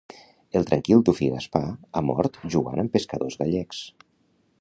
El 0.59 0.63
tranquil 0.69 1.03
dofí 1.09 1.27
Gaspar 1.33 1.61
ha 1.99 2.03
mort 2.07 2.39
jugant 2.55 2.83
amb 2.85 2.93
pescadors 2.99 3.39
gallecs. 3.43 3.83